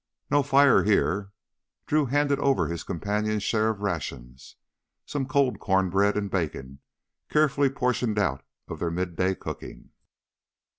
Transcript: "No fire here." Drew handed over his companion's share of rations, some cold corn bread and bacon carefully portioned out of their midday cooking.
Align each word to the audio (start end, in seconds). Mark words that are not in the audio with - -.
"No 0.31 0.41
fire 0.41 0.81
here." 0.83 1.31
Drew 1.85 2.07
handed 2.07 2.39
over 2.39 2.65
his 2.65 2.81
companion's 2.81 3.43
share 3.43 3.69
of 3.69 3.81
rations, 3.81 4.55
some 5.05 5.27
cold 5.27 5.59
corn 5.59 5.91
bread 5.91 6.17
and 6.17 6.27
bacon 6.27 6.79
carefully 7.29 7.69
portioned 7.69 8.17
out 8.17 8.43
of 8.67 8.79
their 8.79 8.89
midday 8.89 9.35
cooking. 9.35 9.91